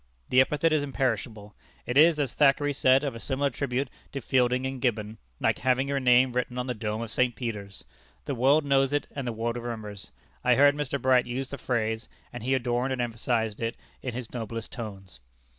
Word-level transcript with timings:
The 0.29 0.41
epithet 0.41 0.73
is 0.73 0.81
imperishable. 0.81 1.55
It 1.85 1.95
is, 1.95 2.19
as 2.19 2.33
Thackeray 2.33 2.73
said 2.73 3.03
of 3.03 3.13
a 3.13 3.19
similar 3.19 3.51
tribute 3.51 3.87
to 4.13 4.19
Fielding 4.19 4.65
in 4.65 4.79
Gibbon, 4.79 5.19
like 5.39 5.59
having 5.59 5.87
your 5.87 5.99
name 5.99 6.33
written 6.33 6.57
on 6.57 6.65
the 6.65 6.73
dome 6.73 7.03
of 7.03 7.11
St. 7.11 7.35
Peter's. 7.35 7.85
The 8.25 8.33
world 8.33 8.65
knows 8.65 8.93
it 8.93 9.05
and 9.11 9.27
the 9.27 9.31
world 9.31 9.57
remembers. 9.57 10.09
I 10.43 10.55
heard 10.55 10.73
Mr. 10.73 10.99
Bright 10.99 11.27
use 11.27 11.51
the 11.51 11.59
phrase, 11.59 12.09
and 12.33 12.41
he 12.41 12.55
adorned 12.55 12.91
and 12.93 12.99
emphasized 12.99 13.61
it 13.61 13.77
in 14.01 14.13
his 14.15 14.33
noblest 14.33 14.71
tones." 14.71 15.19